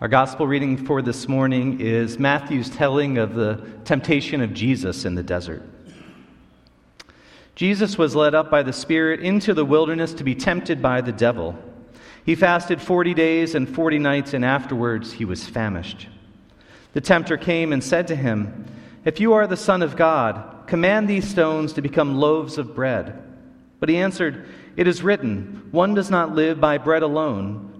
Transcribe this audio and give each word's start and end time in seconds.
Our 0.00 0.06
gospel 0.06 0.46
reading 0.46 0.76
for 0.76 1.02
this 1.02 1.26
morning 1.26 1.80
is 1.80 2.20
Matthew's 2.20 2.70
telling 2.70 3.18
of 3.18 3.34
the 3.34 3.68
temptation 3.84 4.40
of 4.40 4.54
Jesus 4.54 5.04
in 5.04 5.16
the 5.16 5.24
desert. 5.24 5.60
Jesus 7.56 7.98
was 7.98 8.14
led 8.14 8.32
up 8.32 8.48
by 8.48 8.62
the 8.62 8.72
Spirit 8.72 9.18
into 9.18 9.54
the 9.54 9.64
wilderness 9.64 10.14
to 10.14 10.22
be 10.22 10.36
tempted 10.36 10.80
by 10.80 11.00
the 11.00 11.10
devil. 11.10 11.58
He 12.24 12.36
fasted 12.36 12.80
40 12.80 13.12
days 13.12 13.56
and 13.56 13.68
40 13.68 13.98
nights, 13.98 14.34
and 14.34 14.44
afterwards 14.44 15.14
he 15.14 15.24
was 15.24 15.48
famished. 15.48 16.06
The 16.92 17.00
tempter 17.00 17.36
came 17.36 17.72
and 17.72 17.82
said 17.82 18.06
to 18.06 18.14
him, 18.14 18.66
If 19.04 19.18
you 19.18 19.32
are 19.32 19.48
the 19.48 19.56
Son 19.56 19.82
of 19.82 19.96
God, 19.96 20.68
command 20.68 21.08
these 21.08 21.28
stones 21.28 21.72
to 21.72 21.82
become 21.82 22.18
loaves 22.18 22.56
of 22.56 22.72
bread. 22.72 23.20
But 23.80 23.88
he 23.88 23.96
answered, 23.96 24.46
It 24.76 24.86
is 24.86 25.02
written, 25.02 25.66
One 25.72 25.94
does 25.94 26.08
not 26.08 26.36
live 26.36 26.60
by 26.60 26.78
bread 26.78 27.02
alone 27.02 27.67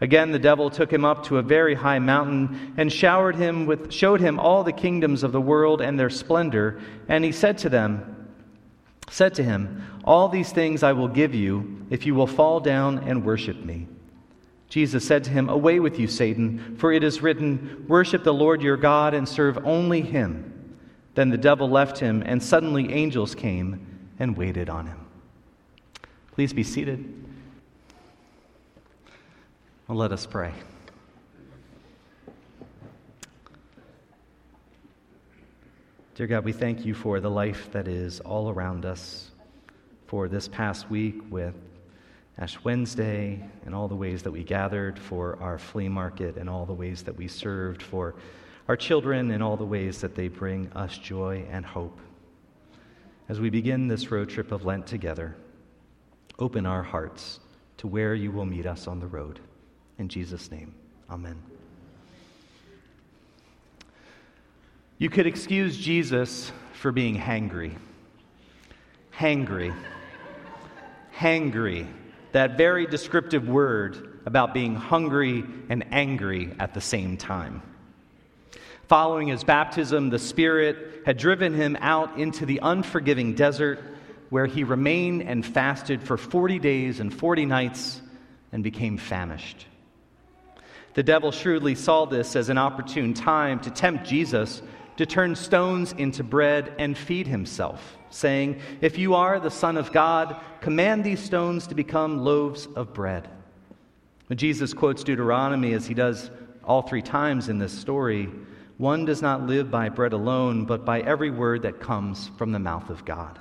Again, 0.00 0.32
the 0.32 0.38
devil 0.38 0.70
took 0.70 0.92
him 0.92 1.04
up 1.04 1.24
to 1.26 1.38
a 1.38 1.42
very 1.42 1.74
high 1.74 1.98
mountain 1.98 2.74
and 2.76 2.92
showered 2.92 3.36
him 3.36 3.66
with, 3.66 3.92
showed 3.92 4.20
him 4.20 4.38
all 4.40 4.64
the 4.64 4.72
kingdoms 4.72 5.22
of 5.22 5.32
the 5.32 5.40
world 5.40 5.80
and 5.80 5.98
their 5.98 6.10
splendor. 6.10 6.80
And 7.08 7.24
he 7.24 7.32
said 7.32 7.58
to 7.58 7.68
them, 7.68 8.14
said 9.10 9.34
to 9.34 9.44
him, 9.44 9.82
All 10.04 10.28
these 10.28 10.52
things 10.52 10.82
I 10.82 10.92
will 10.92 11.08
give 11.08 11.34
you 11.34 11.86
if 11.90 12.06
you 12.06 12.14
will 12.14 12.26
fall 12.26 12.60
down 12.60 12.98
and 12.98 13.24
worship 13.24 13.64
me. 13.64 13.86
Jesus 14.68 15.06
said 15.06 15.22
to 15.24 15.30
him, 15.30 15.48
Away 15.48 15.78
with 15.78 16.00
you, 16.00 16.08
Satan, 16.08 16.76
for 16.78 16.92
it 16.92 17.04
is 17.04 17.22
written, 17.22 17.84
Worship 17.86 18.24
the 18.24 18.34
Lord 18.34 18.62
your 18.62 18.76
God 18.76 19.14
and 19.14 19.28
serve 19.28 19.58
only 19.64 20.00
him. 20.00 20.50
Then 21.14 21.30
the 21.30 21.38
devil 21.38 21.70
left 21.70 21.98
him, 21.98 22.22
and 22.26 22.42
suddenly 22.42 22.92
angels 22.92 23.34
came 23.36 23.86
and 24.18 24.36
waited 24.36 24.68
on 24.68 24.88
him. 24.88 24.98
Please 26.32 26.52
be 26.52 26.64
seated. 26.64 27.24
Well, 29.86 29.98
let 29.98 30.12
us 30.12 30.24
pray. 30.24 30.54
Dear 36.14 36.26
God, 36.26 36.42
we 36.46 36.52
thank 36.52 36.86
you 36.86 36.94
for 36.94 37.20
the 37.20 37.30
life 37.30 37.70
that 37.72 37.86
is 37.86 38.20
all 38.20 38.48
around 38.48 38.86
us, 38.86 39.30
for 40.06 40.26
this 40.26 40.48
past 40.48 40.88
week 40.88 41.16
with 41.28 41.54
Ash 42.38 42.56
Wednesday 42.64 43.46
and 43.66 43.74
all 43.74 43.86
the 43.86 43.94
ways 43.94 44.22
that 44.22 44.30
we 44.30 44.42
gathered, 44.42 44.98
for 44.98 45.36
our 45.42 45.58
flea 45.58 45.90
market 45.90 46.38
and 46.38 46.48
all 46.48 46.64
the 46.64 46.72
ways 46.72 47.02
that 47.02 47.16
we 47.16 47.28
served, 47.28 47.82
for 47.82 48.14
our 48.68 48.76
children 48.78 49.32
and 49.32 49.42
all 49.42 49.58
the 49.58 49.66
ways 49.66 50.00
that 50.00 50.14
they 50.14 50.28
bring 50.28 50.72
us 50.72 50.96
joy 50.96 51.44
and 51.50 51.66
hope. 51.66 51.98
As 53.28 53.38
we 53.38 53.50
begin 53.50 53.88
this 53.88 54.10
road 54.10 54.30
trip 54.30 54.50
of 54.50 54.64
Lent 54.64 54.86
together, 54.86 55.36
open 56.38 56.64
our 56.64 56.82
hearts 56.82 57.40
to 57.76 57.86
where 57.86 58.14
you 58.14 58.32
will 58.32 58.46
meet 58.46 58.64
us 58.64 58.86
on 58.86 58.98
the 58.98 59.06
road. 59.06 59.40
In 59.98 60.08
Jesus' 60.08 60.50
name, 60.50 60.74
amen. 61.10 61.36
You 64.98 65.10
could 65.10 65.26
excuse 65.26 65.76
Jesus 65.76 66.50
for 66.72 66.92
being 66.92 67.16
hangry. 67.16 67.74
Hangry. 69.16 69.74
hangry. 71.16 71.86
That 72.32 72.56
very 72.56 72.86
descriptive 72.86 73.48
word 73.48 74.20
about 74.26 74.54
being 74.54 74.74
hungry 74.74 75.44
and 75.68 75.84
angry 75.92 76.54
at 76.58 76.74
the 76.74 76.80
same 76.80 77.16
time. 77.16 77.62
Following 78.88 79.28
his 79.28 79.44
baptism, 79.44 80.10
the 80.10 80.18
Spirit 80.18 81.02
had 81.06 81.16
driven 81.16 81.54
him 81.54 81.76
out 81.80 82.18
into 82.18 82.44
the 82.44 82.60
unforgiving 82.62 83.34
desert 83.34 83.80
where 84.30 84.46
he 84.46 84.64
remained 84.64 85.22
and 85.22 85.44
fasted 85.44 86.02
for 86.02 86.16
40 86.16 86.58
days 86.58 87.00
and 87.00 87.12
40 87.12 87.46
nights 87.46 88.00
and 88.52 88.62
became 88.62 88.98
famished. 88.98 89.66
The 90.94 91.02
devil 91.02 91.32
shrewdly 91.32 91.74
saw 91.74 92.04
this 92.04 92.36
as 92.36 92.48
an 92.48 92.58
opportune 92.58 93.14
time 93.14 93.60
to 93.60 93.70
tempt 93.70 94.06
Jesus 94.06 94.62
to 94.96 95.06
turn 95.06 95.34
stones 95.34 95.92
into 95.92 96.22
bread 96.22 96.72
and 96.78 96.96
feed 96.96 97.26
himself, 97.26 97.98
saying, 98.10 98.60
If 98.80 98.96
you 98.96 99.14
are 99.14 99.40
the 99.40 99.50
Son 99.50 99.76
of 99.76 99.92
God, 99.92 100.40
command 100.60 101.02
these 101.02 101.20
stones 101.20 101.66
to 101.66 101.74
become 101.74 102.24
loaves 102.24 102.66
of 102.76 102.94
bread. 102.94 103.28
When 104.28 104.38
Jesus 104.38 104.72
quotes 104.72 105.02
Deuteronomy, 105.02 105.72
as 105.72 105.86
he 105.86 105.94
does 105.94 106.30
all 106.62 106.82
three 106.82 107.02
times 107.02 107.48
in 107.48 107.58
this 107.58 107.76
story, 107.76 108.30
one 108.78 109.04
does 109.04 109.20
not 109.20 109.46
live 109.46 109.70
by 109.70 109.88
bread 109.88 110.12
alone, 110.12 110.64
but 110.64 110.84
by 110.84 111.00
every 111.00 111.30
word 111.30 111.62
that 111.62 111.80
comes 111.80 112.30
from 112.38 112.52
the 112.52 112.58
mouth 112.58 112.88
of 112.88 113.04
God. 113.04 113.38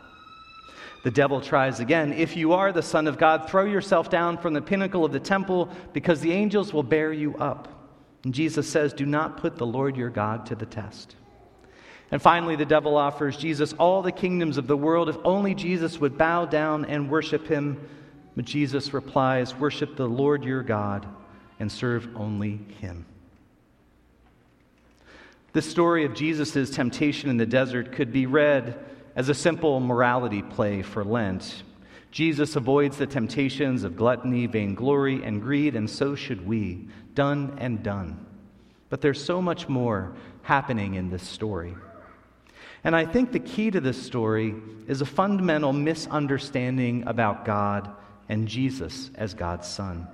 The 1.04 1.12
devil 1.12 1.42
tries 1.42 1.82
again. 1.82 2.14
If 2.14 2.38
you 2.38 2.54
are 2.54 2.72
the 2.72 2.82
Son 2.82 3.08
of 3.08 3.18
God, 3.18 3.50
throw 3.50 3.66
yourself 3.66 4.10
down 4.10 4.38
from 4.38 4.54
the 4.54 4.62
pinnacle 4.62 5.04
of 5.04 5.12
the 5.12 5.20
temple 5.20 5.70
because 5.92 6.22
the 6.22 6.32
angels 6.32 6.74
will 6.74 6.84
bear 6.84 7.12
you 7.12 7.36
up. 7.36 7.68
And 8.24 8.34
Jesus 8.34 8.70
says, 8.70 8.94
Do 8.94 9.06
not 9.06 9.38
put 9.38 9.58
the 9.58 9.66
Lord 9.66 9.98
your 9.98 10.10
God 10.10 10.46
to 10.48 10.56
the 10.56 10.66
test. 10.66 11.18
And 12.10 12.22
finally, 12.22 12.56
the 12.56 12.66
devil 12.66 12.96
offers 12.96 13.36
Jesus 13.36 13.74
all 13.74 14.02
the 14.02 14.12
kingdoms 14.14 14.58
of 14.58 14.68
the 14.68 14.78
world 14.78 15.10
if 15.10 15.18
only 15.26 15.54
Jesus 15.54 16.00
would 16.00 16.18
bow 16.18 16.46
down 16.46 16.86
and 16.86 17.10
worship 17.10 17.48
him. 17.48 17.86
But 18.36 18.46
Jesus 18.46 18.94
replies, 18.94 19.56
Worship 19.56 19.98
the 19.98 20.08
Lord 20.08 20.46
your 20.46 20.64
God 20.64 21.06
and 21.60 21.70
serve 21.70 22.08
only 22.16 22.62
him. 22.80 23.06
The 25.52 25.62
story 25.62 26.06
of 26.06 26.14
Jesus' 26.14 26.70
temptation 26.70 27.30
in 27.30 27.38
the 27.38 27.46
desert 27.46 27.92
could 27.92 28.14
be 28.14 28.26
read 28.26 28.84
as 29.16 29.30
a 29.30 29.34
simple 29.34 29.80
morality 29.80 30.42
play 30.42 30.82
for 30.82 31.04
Lent. 31.04 31.64
Jesus 32.12 32.56
avoids 32.56 32.98
the 32.98 33.08
temptations 33.08 33.84
of 33.84 33.96
gluttony, 33.96 34.46
vainglory, 34.46 35.24
and 35.24 35.42
greed, 35.42 35.76
and 35.76 35.90
so 35.90 36.16
should 36.16 36.46
we. 36.46 36.88
Done 37.16 37.58
and 37.60 37.82
done. 37.82 38.26
But 38.90 39.02
there's 39.02 39.24
so 39.24 39.42
much 39.42 39.68
more 39.68 40.14
happening 40.44 40.96
in 40.96 41.10
this 41.10 41.24
story. 41.24 41.76
And 42.84 42.96
I 42.96 43.06
think 43.06 43.32
the 43.32 43.40
key 43.40 43.72
to 43.72 43.80
this 43.80 44.02
story 44.02 44.56
is 44.88 45.02
a 45.02 45.06
fundamental 45.06 45.74
misunderstanding 45.74 47.08
about 47.08 47.46
God 47.46 47.90
and 48.30 48.48
Jesus 48.48 49.10
as 49.16 49.34
God's 49.34 49.68
Son. 49.68 50.08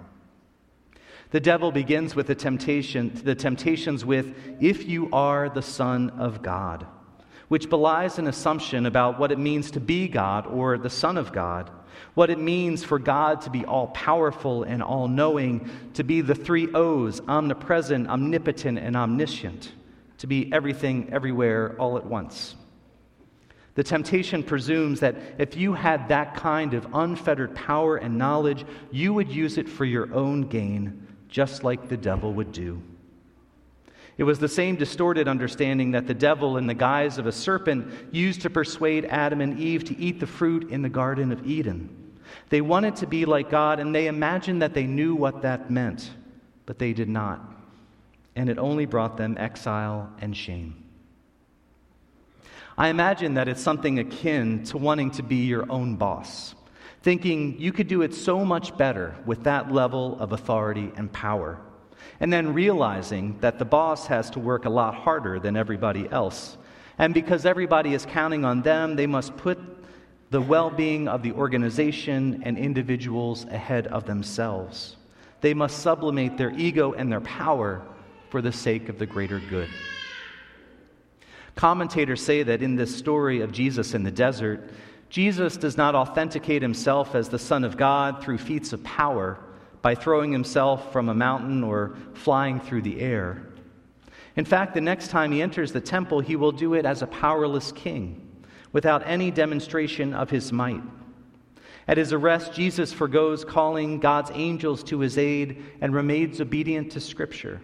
The 1.31 1.39
devil 1.39 1.71
begins 1.71 2.15
with 2.15 2.27
the 2.27 2.35
temptation, 2.35 3.11
the 3.23 3.35
temptations 3.35 4.05
with, 4.05 4.33
if 4.59 4.87
you 4.87 5.09
are 5.11 5.49
the 5.49 5.61
Son 5.61 6.11
of 6.11 6.41
God 6.41 6.87
which 7.49 7.69
belies 7.69 8.17
an 8.17 8.27
assumption 8.27 8.85
about 8.85 9.19
what 9.19 9.31
it 9.31 9.39
means 9.39 9.71
to 9.71 9.79
be 9.79 10.07
God 10.07 10.47
or 10.47 10.77
the 10.77 10.89
Son 10.89 11.17
of 11.17 11.33
God, 11.33 11.69
what 12.13 12.29
it 12.29 12.39
means 12.39 12.83
for 12.83 12.97
God 12.97 13.41
to 13.41 13.49
be 13.49 13.65
all 13.65 13.87
powerful 13.87 14.63
and 14.63 14.81
all 14.81 15.07
knowing, 15.07 15.69
to 15.95 16.03
be 16.03 16.21
the 16.21 16.35
three 16.35 16.69
O's 16.73 17.19
omnipresent, 17.27 18.07
omnipotent, 18.07 18.79
and 18.79 18.95
omniscient, 18.95 19.71
to 20.19 20.27
be 20.27 20.51
everything, 20.53 21.09
everywhere, 21.11 21.75
all 21.79 21.97
at 21.97 22.05
once. 22.05 22.55
The 23.75 23.83
temptation 23.83 24.43
presumes 24.43 24.99
that 24.99 25.15
if 25.37 25.55
you 25.55 25.73
had 25.73 26.09
that 26.09 26.35
kind 26.35 26.73
of 26.73 26.87
unfettered 26.93 27.55
power 27.55 27.97
and 27.97 28.17
knowledge, 28.17 28.65
you 28.91 29.13
would 29.13 29.31
use 29.31 29.57
it 29.57 29.69
for 29.69 29.85
your 29.85 30.13
own 30.13 30.43
gain, 30.49 31.07
just 31.29 31.63
like 31.63 31.87
the 31.87 31.97
devil 31.97 32.33
would 32.33 32.51
do. 32.51 32.81
It 34.19 34.25
was 34.25 34.37
the 34.37 34.49
same 34.49 34.75
distorted 34.75 35.29
understanding 35.29 35.91
that 35.91 36.05
the 36.05 36.13
devil, 36.13 36.57
in 36.57 36.67
the 36.67 36.73
guise 36.73 37.17
of 37.17 37.25
a 37.25 37.31
serpent, 37.31 37.87
used 38.11 38.41
to 38.41 38.49
persuade 38.49 39.05
Adam 39.05 39.39
and 39.39 39.57
Eve 39.57 39.85
to 39.85 39.97
eat 39.97 40.19
the 40.19 40.27
fruit 40.27 40.69
in 40.69 40.81
the 40.81 40.89
Garden 40.89 41.31
of 41.31 41.47
Eden. 41.47 42.19
They 42.49 42.59
wanted 42.59 42.97
to 42.97 43.07
be 43.07 43.23
like 43.23 43.49
God, 43.49 43.79
and 43.79 43.95
they 43.95 44.07
imagined 44.07 44.61
that 44.61 44.73
they 44.73 44.85
knew 44.85 45.15
what 45.15 45.43
that 45.43 45.71
meant, 45.71 46.11
but 46.65 46.79
they 46.79 46.91
did 46.91 47.07
not. 47.07 47.39
And 48.35 48.49
it 48.49 48.57
only 48.57 48.85
brought 48.85 49.15
them 49.15 49.37
exile 49.39 50.11
and 50.19 50.35
shame. 50.35 50.83
I 52.77 52.89
imagine 52.89 53.35
that 53.35 53.47
it's 53.47 53.61
something 53.61 53.99
akin 53.99 54.65
to 54.65 54.77
wanting 54.77 55.11
to 55.11 55.23
be 55.23 55.45
your 55.45 55.71
own 55.71 55.95
boss, 55.95 56.55
thinking 57.03 57.57
you 57.57 57.71
could 57.71 57.87
do 57.87 58.01
it 58.01 58.13
so 58.13 58.43
much 58.43 58.75
better 58.75 59.15
with 59.25 59.45
that 59.45 59.71
level 59.71 60.19
of 60.19 60.33
authority 60.33 60.91
and 60.97 61.09
power 61.09 61.61
and 62.19 62.31
then 62.31 62.53
realizing 62.53 63.37
that 63.39 63.59
the 63.59 63.65
boss 63.65 64.07
has 64.07 64.29
to 64.31 64.39
work 64.39 64.65
a 64.65 64.69
lot 64.69 64.93
harder 64.93 65.39
than 65.39 65.55
everybody 65.55 66.09
else. 66.11 66.57
And 66.97 67.13
because 67.13 67.45
everybody 67.45 67.93
is 67.93 68.05
counting 68.05 68.43
on 68.43 68.61
them, 68.61 68.95
they 68.95 69.07
must 69.07 69.37
put 69.37 69.57
the 70.31 70.41
well 70.41 70.69
being 70.69 71.07
of 71.07 71.23
the 71.23 71.31
organization 71.31 72.43
and 72.43 72.57
individuals 72.57 73.45
ahead 73.45 73.87
of 73.87 74.05
themselves. 74.05 74.97
They 75.41 75.53
must 75.53 75.79
sublimate 75.79 76.37
their 76.37 76.51
ego 76.51 76.93
and 76.93 77.11
their 77.11 77.21
power 77.21 77.81
for 78.29 78.41
the 78.41 78.51
sake 78.51 78.89
of 78.89 78.99
the 78.99 79.05
greater 79.05 79.39
good. 79.39 79.69
Commentators 81.55 82.21
say 82.21 82.43
that 82.43 82.61
in 82.61 82.75
this 82.75 82.95
story 82.95 83.41
of 83.41 83.51
Jesus 83.51 83.93
in 83.93 84.03
the 84.03 84.11
desert, 84.11 84.71
Jesus 85.09 85.57
does 85.57 85.75
not 85.75 85.95
authenticate 85.95 86.61
himself 86.61 87.15
as 87.15 87.29
the 87.29 87.39
Son 87.39 87.63
of 87.63 87.75
God 87.75 88.23
through 88.23 88.37
feats 88.37 88.73
of 88.73 88.83
power 88.83 89.39
by 89.81 89.95
throwing 89.95 90.31
himself 90.31 90.91
from 90.91 91.09
a 91.09 91.13
mountain 91.13 91.63
or 91.63 91.95
flying 92.13 92.59
through 92.59 92.81
the 92.81 92.99
air. 92.99 93.45
In 94.35 94.45
fact, 94.45 94.73
the 94.73 94.81
next 94.81 95.09
time 95.09 95.31
he 95.31 95.41
enters 95.41 95.71
the 95.71 95.81
temple, 95.81 96.19
he 96.19 96.35
will 96.35 96.51
do 96.51 96.73
it 96.73 96.85
as 96.85 97.01
a 97.01 97.07
powerless 97.07 97.71
king, 97.71 98.43
without 98.71 99.03
any 99.05 99.31
demonstration 99.31 100.13
of 100.13 100.29
his 100.29 100.51
might. 100.51 100.83
At 101.87 101.97
his 101.97 102.13
arrest, 102.13 102.53
Jesus 102.53 102.93
forgoes 102.93 103.43
calling 103.43 103.99
God's 103.99 104.31
angels 104.33 104.83
to 104.85 104.99
his 104.99 105.17
aid 105.17 105.63
and 105.81 105.93
remains 105.93 106.39
obedient 106.39 106.91
to 106.91 106.99
Scripture. 106.99 107.61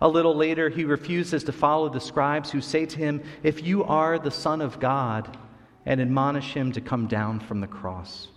A 0.00 0.08
little 0.08 0.34
later, 0.34 0.68
he 0.68 0.84
refuses 0.84 1.44
to 1.44 1.52
follow 1.52 1.88
the 1.88 2.00
scribes 2.00 2.50
who 2.50 2.60
say 2.60 2.86
to 2.86 2.96
him, 2.96 3.22
If 3.42 3.62
you 3.62 3.84
are 3.84 4.18
the 4.18 4.30
Son 4.30 4.62
of 4.62 4.80
God, 4.80 5.36
and 5.84 6.00
admonish 6.00 6.54
him 6.54 6.72
to 6.72 6.80
come 6.80 7.06
down 7.06 7.40
from 7.40 7.60
the 7.60 7.66
cross. 7.66 8.28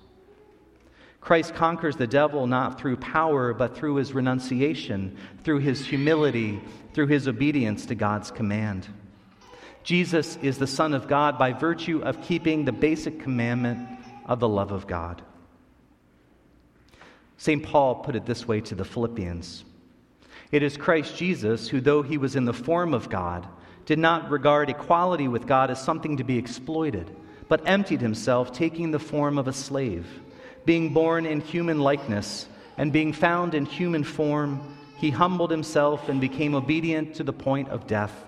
Christ 1.24 1.56
conquers 1.56 1.96
the 1.96 2.06
devil 2.06 2.48
not 2.48 2.78
through 2.78 2.98
power, 2.98 3.54
but 3.54 3.78
through 3.78 3.96
his 3.96 4.12
renunciation, 4.12 5.18
through 5.46 5.60
his 5.60 5.86
humility, 5.86 6.62
through 6.94 7.08
his 7.08 7.30
obedience 7.30 7.86
to 7.86 7.96
God's 7.96 8.30
command. 8.30 8.88
Jesus 9.84 10.38
is 10.42 10.58
the 10.58 10.68
Son 10.68 10.94
of 10.94 11.08
God 11.08 11.38
by 11.38 11.54
virtue 11.54 12.02
of 12.02 12.22
keeping 12.22 12.66
the 12.66 12.74
basic 12.74 13.22
commandment 13.22 13.88
of 14.26 14.42
the 14.42 14.50
love 14.50 14.74
of 14.74 14.86
God. 14.86 15.22
St. 17.38 17.64
Paul 17.64 17.96
put 17.96 18.18
it 18.18 18.26
this 18.26 18.46
way 18.46 18.60
to 18.60 18.76
the 18.76 18.86
Philippians 18.86 19.64
It 20.52 20.62
is 20.62 20.76
Christ 20.76 21.16
Jesus 21.16 21.70
who, 21.70 21.80
though 21.80 22.02
he 22.02 22.18
was 22.18 22.36
in 22.36 22.44
the 22.44 22.54
form 22.54 22.94
of 22.94 23.10
God, 23.10 23.48
did 23.86 24.00
not 24.00 24.30
regard 24.30 24.70
equality 24.70 25.30
with 25.30 25.48
God 25.48 25.72
as 25.72 25.82
something 25.82 26.18
to 26.18 26.24
be 26.26 26.38
exploited, 26.38 27.16
but 27.48 27.66
emptied 27.66 28.02
himself, 28.02 28.52
taking 28.52 28.92
the 28.92 29.00
form 29.00 29.38
of 29.38 29.48
a 29.48 29.54
slave 29.54 30.06
being 30.66 30.94
born 30.94 31.26
in 31.26 31.42
human 31.42 31.80
likeness, 31.80 32.48
and 32.78 32.92
being 32.92 33.14
found 33.14 33.54
in 33.54 33.66
human 33.66 34.04
form, 34.04 34.76
he 34.98 35.10
humbled 35.10 35.52
himself 35.52 36.10
and 36.10 36.22
became 36.22 36.56
obedient 36.56 37.16
to 37.16 37.24
the 37.24 37.34
point 37.34 37.70
of 37.70 37.88
death, 37.88 38.26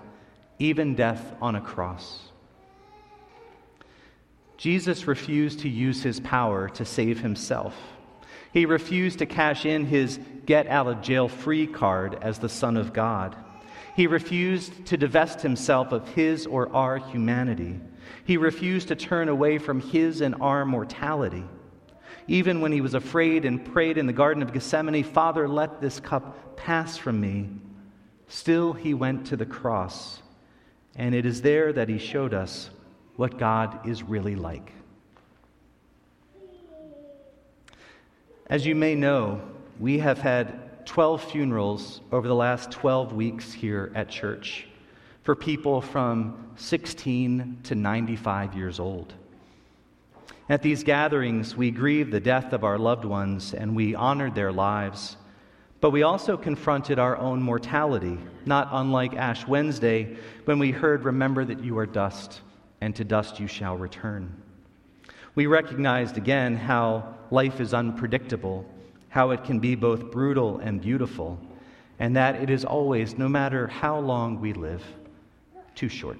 even 0.58 0.94
death 0.94 1.34
on 1.40 1.56
a 1.56 1.60
cross. 1.60 2.20
Jesus 4.56 5.06
refused 5.06 5.60
to 5.60 5.68
use 5.68 6.02
his 6.02 6.20
power 6.20 6.68
to 6.70 6.84
save 6.84 7.20
himself. 7.20 7.74
He 8.52 8.64
refused 8.64 9.18
to 9.18 9.26
cash 9.26 9.66
in 9.66 9.86
his 9.86 10.18
get 10.46 10.66
out 10.66 10.86
of 10.86 11.02
jail 11.02 11.28
free 11.28 11.66
card 11.66 12.18
as 12.22 12.38
the 12.38 12.48
Son 12.48 12.76
of 12.76 12.92
God. 12.92 13.36
He 13.94 14.06
refused 14.06 14.86
to 14.86 14.96
divest 14.96 15.40
himself 15.42 15.92
of 15.92 16.08
his 16.08 16.46
or 16.46 16.74
our 16.74 16.98
humanity. 16.98 17.80
He 18.24 18.36
refused 18.36 18.88
to 18.88 18.96
turn 18.96 19.28
away 19.28 19.58
from 19.58 19.80
his 19.80 20.20
and 20.20 20.34
our 20.40 20.64
mortality. 20.64 21.44
Even 22.28 22.60
when 22.60 22.72
he 22.72 22.80
was 22.80 22.94
afraid 22.94 23.44
and 23.44 23.64
prayed 23.64 23.98
in 23.98 24.06
the 24.06 24.12
Garden 24.12 24.42
of 24.42 24.52
Gethsemane, 24.52 25.04
Father, 25.04 25.48
let 25.48 25.80
this 25.80 26.00
cup 26.00 26.56
pass 26.56 26.96
from 26.96 27.20
me, 27.20 27.48
still 28.28 28.72
he 28.72 28.94
went 28.94 29.26
to 29.26 29.36
the 29.36 29.46
cross. 29.46 30.22
And 30.96 31.14
it 31.14 31.26
is 31.26 31.42
there 31.42 31.72
that 31.72 31.88
he 31.88 31.98
showed 31.98 32.34
us 32.34 32.70
what 33.16 33.38
God 33.38 33.86
is 33.86 34.02
really 34.02 34.34
like. 34.34 34.72
As 38.48 38.64
you 38.64 38.74
may 38.74 38.94
know, 38.94 39.40
we 39.78 39.98
have 39.98 40.18
had 40.18 40.86
12 40.86 41.22
funerals 41.30 42.00
over 42.12 42.28
the 42.28 42.34
last 42.34 42.70
12 42.70 43.12
weeks 43.12 43.52
here 43.52 43.92
at 43.94 44.08
church 44.08 44.66
for 45.24 45.34
people 45.34 45.80
from 45.80 46.52
16 46.56 47.58
to 47.64 47.74
95 47.74 48.54
years 48.54 48.78
old. 48.78 49.12
At 50.48 50.62
these 50.62 50.84
gatherings, 50.84 51.56
we 51.56 51.72
grieve 51.72 52.12
the 52.12 52.20
death 52.20 52.52
of 52.52 52.62
our 52.62 52.78
loved 52.78 53.04
ones 53.04 53.52
and 53.52 53.74
we 53.74 53.96
honored 53.96 54.36
their 54.36 54.52
lives. 54.52 55.16
But 55.80 55.90
we 55.90 56.04
also 56.04 56.36
confronted 56.36 57.00
our 57.00 57.16
own 57.16 57.42
mortality, 57.42 58.16
not 58.44 58.68
unlike 58.70 59.14
Ash 59.14 59.46
Wednesday 59.46 60.16
when 60.44 60.60
we 60.60 60.70
heard, 60.70 61.04
Remember 61.04 61.44
that 61.44 61.64
you 61.64 61.76
are 61.78 61.86
dust, 61.86 62.42
and 62.80 62.94
to 62.94 63.04
dust 63.04 63.40
you 63.40 63.48
shall 63.48 63.76
return. 63.76 64.40
We 65.34 65.46
recognized 65.46 66.16
again 66.16 66.56
how 66.56 67.14
life 67.30 67.60
is 67.60 67.74
unpredictable, 67.74 68.64
how 69.08 69.30
it 69.30 69.44
can 69.44 69.58
be 69.58 69.74
both 69.74 70.12
brutal 70.12 70.58
and 70.60 70.80
beautiful, 70.80 71.38
and 71.98 72.16
that 72.16 72.36
it 72.36 72.50
is 72.50 72.64
always, 72.64 73.18
no 73.18 73.28
matter 73.28 73.66
how 73.66 73.98
long 73.98 74.40
we 74.40 74.52
live, 74.52 74.84
too 75.74 75.88
short. 75.88 76.18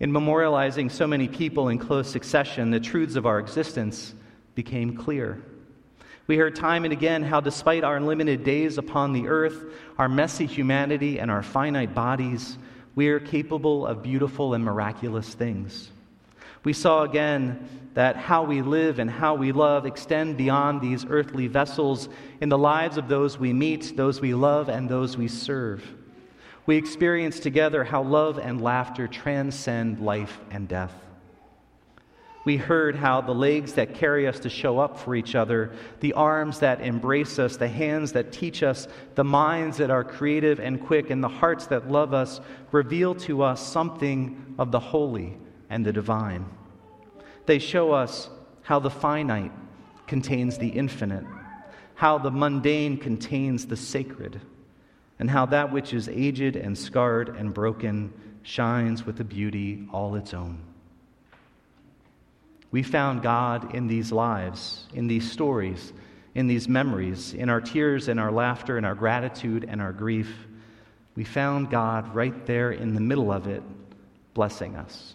In 0.00 0.10
memorializing 0.10 0.90
so 0.90 1.06
many 1.06 1.28
people 1.28 1.68
in 1.68 1.78
close 1.78 2.10
succession, 2.10 2.70
the 2.70 2.80
truths 2.80 3.16
of 3.16 3.26
our 3.26 3.38
existence 3.38 4.14
became 4.54 4.96
clear. 4.96 5.42
We 6.26 6.38
heard 6.38 6.56
time 6.56 6.84
and 6.84 6.92
again 6.92 7.22
how, 7.22 7.40
despite 7.40 7.84
our 7.84 8.00
limited 8.00 8.42
days 8.42 8.78
upon 8.78 9.12
the 9.12 9.28
earth, 9.28 9.62
our 9.98 10.08
messy 10.08 10.46
humanity, 10.46 11.18
and 11.18 11.30
our 11.30 11.42
finite 11.42 11.94
bodies, 11.94 12.56
we 12.94 13.08
are 13.08 13.20
capable 13.20 13.86
of 13.86 14.02
beautiful 14.02 14.54
and 14.54 14.64
miraculous 14.64 15.34
things. 15.34 15.90
We 16.64 16.72
saw 16.72 17.02
again 17.02 17.68
that 17.94 18.16
how 18.16 18.44
we 18.44 18.62
live 18.62 19.00
and 19.00 19.10
how 19.10 19.34
we 19.34 19.52
love 19.52 19.84
extend 19.84 20.36
beyond 20.36 20.80
these 20.80 21.04
earthly 21.08 21.46
vessels 21.46 22.08
in 22.40 22.48
the 22.48 22.58
lives 22.58 22.96
of 22.96 23.08
those 23.08 23.38
we 23.38 23.52
meet, 23.52 23.96
those 23.96 24.20
we 24.20 24.32
love, 24.32 24.68
and 24.68 24.88
those 24.88 25.16
we 25.16 25.28
serve. 25.28 25.84
We 26.66 26.76
experience 26.76 27.40
together 27.40 27.84
how 27.84 28.02
love 28.02 28.38
and 28.38 28.60
laughter 28.60 29.08
transcend 29.08 30.00
life 30.00 30.38
and 30.50 30.68
death. 30.68 30.92
We 32.44 32.56
heard 32.56 32.96
how 32.96 33.20
the 33.20 33.34
legs 33.34 33.74
that 33.74 33.94
carry 33.94 34.26
us 34.26 34.40
to 34.40 34.48
show 34.48 34.78
up 34.78 34.98
for 34.98 35.14
each 35.14 35.34
other, 35.34 35.72
the 36.00 36.14
arms 36.14 36.60
that 36.60 36.80
embrace 36.80 37.38
us, 37.38 37.56
the 37.56 37.68
hands 37.68 38.12
that 38.12 38.32
teach 38.32 38.62
us, 38.62 38.88
the 39.14 39.24
minds 39.24 39.76
that 39.76 39.90
are 39.90 40.04
creative 40.04 40.58
and 40.58 40.80
quick, 40.80 41.10
and 41.10 41.22
the 41.22 41.28
hearts 41.28 41.66
that 41.66 41.90
love 41.90 42.14
us 42.14 42.40
reveal 42.72 43.14
to 43.16 43.42
us 43.42 43.66
something 43.66 44.54
of 44.58 44.72
the 44.72 44.80
holy 44.80 45.36
and 45.68 45.84
the 45.84 45.92
divine. 45.92 46.46
They 47.44 47.58
show 47.58 47.92
us 47.92 48.30
how 48.62 48.78
the 48.78 48.90
finite 48.90 49.52
contains 50.06 50.56
the 50.56 50.68
infinite, 50.68 51.24
how 51.94 52.16
the 52.16 52.30
mundane 52.30 52.96
contains 52.96 53.66
the 53.66 53.76
sacred 53.76 54.40
and 55.20 55.30
how 55.30 55.44
that 55.46 55.70
which 55.70 55.92
is 55.92 56.08
aged 56.08 56.56
and 56.56 56.76
scarred 56.76 57.28
and 57.36 57.52
broken 57.52 58.10
shines 58.42 59.04
with 59.04 59.20
a 59.20 59.24
beauty 59.24 59.86
all 59.92 60.14
its 60.16 60.32
own. 60.32 60.58
We 62.70 62.82
found 62.82 63.22
God 63.22 63.74
in 63.74 63.86
these 63.86 64.12
lives, 64.12 64.86
in 64.94 65.08
these 65.08 65.30
stories, 65.30 65.92
in 66.34 66.46
these 66.46 66.68
memories, 66.68 67.34
in 67.34 67.50
our 67.50 67.60
tears 67.60 68.08
and 68.08 68.18
our 68.18 68.32
laughter, 68.32 68.78
in 68.78 68.84
our 68.86 68.94
gratitude 68.94 69.66
and 69.68 69.82
our 69.82 69.92
grief. 69.92 70.34
We 71.14 71.24
found 71.24 71.68
God 71.68 72.14
right 72.14 72.46
there 72.46 72.72
in 72.72 72.94
the 72.94 73.00
middle 73.00 73.30
of 73.30 73.46
it, 73.46 73.62
blessing 74.32 74.74
us. 74.76 75.14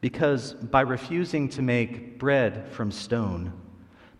Because 0.00 0.52
by 0.52 0.82
refusing 0.82 1.48
to 1.48 1.62
make 1.62 2.18
bread 2.20 2.68
from 2.70 2.92
stone, 2.92 3.52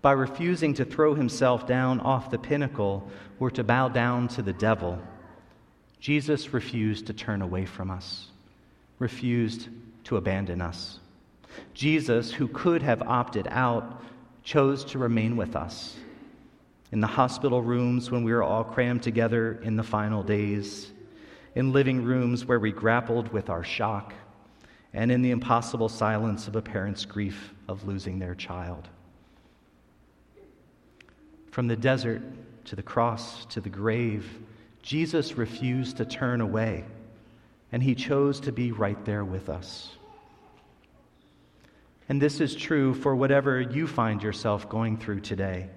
by 0.05 0.13
refusing 0.13 0.75
to 0.75 0.85
throw 0.85 1.15
himself 1.15 1.67
down 1.67 1.99
off 2.01 2.31
the 2.31 2.37
pinnacle 2.37 3.09
or 3.41 3.51
to 3.51 3.65
bow 3.65 3.89
down 3.89 4.29
to 4.29 4.43
the 4.43 4.53
devil, 4.53 5.01
Jesus 5.99 6.53
refused 6.53 7.07
to 7.07 7.15
turn 7.15 7.41
away 7.41 7.65
from 7.65 7.91
us, 7.91 8.27
refused 8.99 9.71
to 10.05 10.19
abandon 10.19 10.61
us. 10.61 10.99
Jesus, 11.73 12.31
who 12.31 12.49
could 12.49 12.83
have 12.83 13.01
opted 13.01 13.49
out, 13.49 14.03
chose 14.43 14.85
to 14.85 14.99
remain 14.99 15.39
with 15.39 15.57
us. 15.57 15.97
In 16.93 17.01
the 17.01 17.07
hospital 17.07 17.63
rooms 17.63 18.11
when 18.11 18.25
we 18.25 18.33
were 18.35 18.43
all 18.43 18.63
crammed 18.63 19.03
together 19.03 19.59
in 19.63 19.75
the 19.75 19.83
final 19.83 20.23
days, 20.23 20.93
in 21.55 21.73
living 21.73 22.05
rooms 22.05 22.45
where 22.45 22.61
we 22.61 22.73
grappled 22.73 23.33
with 23.33 23.49
our 23.49 23.65
shock, 23.65 24.13
and 24.93 25.11
in 25.11 25.23
the 25.23 25.31
impossible 25.31 25.89
silence 25.89 26.47
of 26.47 26.57
a 26.57 26.63
parent's 26.63 27.07
grief 27.07 27.55
of 27.69 27.87
losing 27.87 28.19
their 28.19 28.35
child. 28.35 28.91
From 31.55 31.69
the 31.69 31.77
desert 31.77 32.21
to 32.65 32.75
the 32.75 32.83
cross 32.83 33.45
to 33.51 33.61
the 33.61 33.69
grave, 33.69 34.27
Jesus 34.83 35.39
refused 35.39 35.99
to 35.99 36.05
turn 36.05 36.41
away, 36.41 36.85
and 37.71 37.81
he 37.81 37.95
chose 37.95 38.41
to 38.41 38.51
be 38.51 38.73
right 38.73 39.05
there 39.05 39.25
with 39.25 39.49
us. 39.49 39.97
And 42.09 42.21
this 42.21 42.41
is 42.41 42.57
true 42.57 42.93
for 42.93 43.15
whatever 43.15 43.61
you 43.61 43.87
find 43.87 44.21
yourself 44.21 44.69
going 44.69 44.97
through 44.97 45.21
today. 45.21 45.71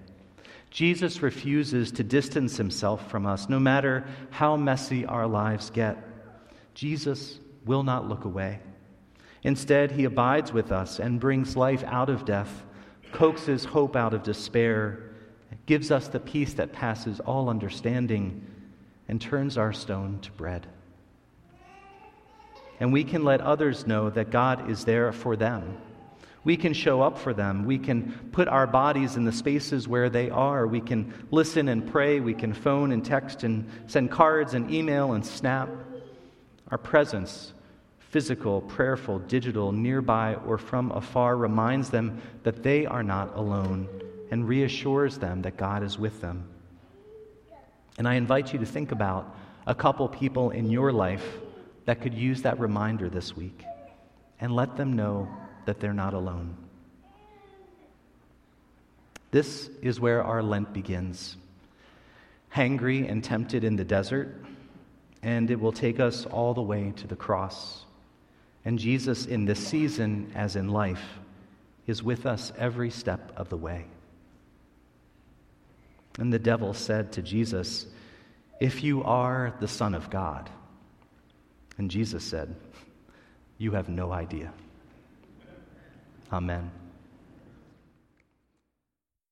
Jesus 0.71 1.21
refuses 1.21 1.91
to 1.91 2.03
distance 2.03 2.57
himself 2.57 3.11
from 3.11 3.27
us, 3.27 3.47
no 3.47 3.59
matter 3.59 4.03
how 4.31 4.57
messy 4.57 5.05
our 5.05 5.27
lives 5.27 5.69
get. 5.69 5.95
Jesus 6.73 7.37
will 7.65 7.83
not 7.83 8.09
look 8.09 8.25
away. 8.25 8.61
Instead, 9.43 9.91
he 9.91 10.05
abides 10.05 10.51
with 10.51 10.71
us 10.71 10.99
and 10.99 11.19
brings 11.19 11.55
life 11.55 11.83
out 11.83 12.09
of 12.09 12.25
death, 12.25 12.63
coaxes 13.11 13.63
hope 13.63 13.95
out 13.95 14.15
of 14.15 14.23
despair, 14.23 15.03
gives 15.67 15.91
us 15.91 16.07
the 16.07 16.19
peace 16.19 16.53
that 16.55 16.73
passes 16.73 17.19
all 17.19 17.49
understanding, 17.49 18.41
and 19.07 19.21
turns 19.21 19.57
our 19.57 19.71
stone 19.71 20.19
to 20.21 20.31
bread. 20.31 20.65
And 22.79 22.91
we 22.91 23.03
can 23.03 23.23
let 23.23 23.41
others 23.41 23.85
know 23.85 24.09
that 24.09 24.31
God 24.31 24.69
is 24.69 24.85
there 24.85 25.11
for 25.11 25.35
them. 25.35 25.77
We 26.43 26.55
can 26.55 26.73
show 26.73 27.01
up 27.01 27.17
for 27.17 27.33
them. 27.33 27.65
We 27.65 27.77
can 27.77 28.13
put 28.31 28.47
our 28.47 28.67
bodies 28.67 29.17
in 29.17 29.25
the 29.25 29.31
spaces 29.31 29.87
where 29.87 30.09
they 30.09 30.29
are. 30.29 30.67
We 30.67 30.79
can 30.79 31.13
listen 31.31 31.67
and 31.67 31.89
pray. 31.89 32.19
We 32.19 32.33
can 32.33 32.53
phone 32.53 32.91
and 32.91 33.03
text 33.03 33.43
and 33.43 33.69
send 33.87 34.11
cards 34.11 34.53
and 34.53 34.71
email 34.71 35.13
and 35.13 35.25
snap. 35.25 35.69
Our 36.69 36.77
presence, 36.77 37.53
physical, 37.99 38.61
prayerful, 38.61 39.19
digital, 39.19 39.71
nearby, 39.73 40.35
or 40.35 40.57
from 40.57 40.91
afar, 40.91 41.35
reminds 41.35 41.89
them 41.89 42.21
that 42.43 42.63
they 42.63 42.85
are 42.85 43.03
not 43.03 43.35
alone 43.35 43.89
and 44.31 44.47
reassures 44.47 45.17
them 45.17 45.41
that 45.43 45.57
God 45.57 45.83
is 45.83 45.97
with 45.97 46.21
them. 46.21 46.47
And 47.97 48.07
I 48.07 48.15
invite 48.15 48.53
you 48.53 48.59
to 48.59 48.65
think 48.65 48.91
about 48.91 49.35
a 49.65 49.75
couple 49.75 50.07
people 50.07 50.51
in 50.51 50.69
your 50.69 50.91
life 50.91 51.25
that 51.85 52.01
could 52.01 52.13
use 52.13 52.41
that 52.43 52.59
reminder 52.59 53.09
this 53.09 53.35
week 53.35 53.63
and 54.39 54.55
let 54.55 54.77
them 54.77 54.95
know 54.95 55.27
that 55.65 55.79
they're 55.79 55.93
not 55.93 56.13
alone. 56.13 56.55
This 59.31 59.69
is 59.81 59.99
where 59.99 60.23
our 60.23 60.41
Lent 60.41 60.73
begins. 60.73 61.37
Hangry 62.55 63.09
and 63.09 63.23
tempted 63.23 63.63
in 63.63 63.75
the 63.75 63.83
desert, 63.83 64.41
and 65.21 65.51
it 65.51 65.59
will 65.59 65.71
take 65.71 65.99
us 65.99 66.25
all 66.25 66.53
the 66.53 66.61
way 66.61 66.93
to 66.97 67.07
the 67.07 67.15
cross. 67.15 67.83
And 68.63 68.79
Jesus, 68.79 69.25
in 69.25 69.45
this 69.45 69.65
season, 69.65 70.31
as 70.35 70.55
in 70.55 70.69
life, 70.69 71.19
is 71.87 72.03
with 72.03 72.25
us 72.25 72.53
every 72.57 72.89
step 72.89 73.31
of 73.35 73.49
the 73.49 73.57
way. 73.57 73.85
And 76.17 76.33
the 76.33 76.39
devil 76.39 76.73
said 76.73 77.11
to 77.13 77.21
Jesus, 77.21 77.85
If 78.59 78.83
you 78.83 79.03
are 79.03 79.53
the 79.59 79.67
Son 79.67 79.93
of 79.93 80.09
God. 80.09 80.49
And 81.77 81.91
Jesus 81.91 82.23
said, 82.23 82.55
You 83.57 83.71
have 83.71 83.87
no 83.87 84.11
idea. 84.11 84.51
Amen. 86.31 86.71